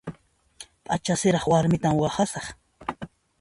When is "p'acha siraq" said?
0.85-1.45